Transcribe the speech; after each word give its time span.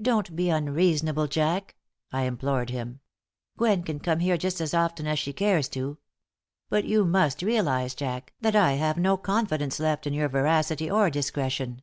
"Don't 0.00 0.34
be 0.34 0.48
unreasonable, 0.48 1.26
Jack," 1.26 1.76
I 2.10 2.22
implored 2.22 2.70
him. 2.70 3.00
"Gwen 3.58 3.82
can 3.82 4.00
come 4.00 4.20
here 4.20 4.38
just 4.38 4.62
as 4.62 4.72
often 4.72 5.06
as 5.06 5.18
she 5.18 5.34
cares 5.34 5.68
to. 5.68 5.98
But 6.70 6.86
you 6.86 7.04
must 7.04 7.42
realize, 7.42 7.94
Jack, 7.94 8.32
that 8.40 8.56
I 8.56 8.72
have 8.76 8.96
no 8.96 9.18
confidence 9.18 9.78
left 9.78 10.06
in 10.06 10.14
your 10.14 10.30
veracity 10.30 10.90
or 10.90 11.10
discretion. 11.10 11.82